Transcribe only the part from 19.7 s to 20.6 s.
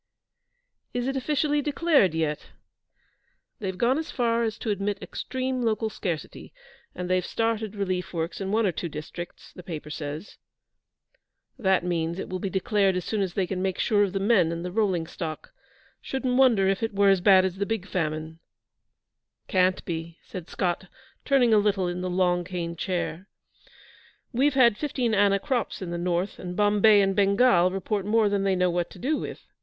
be,' said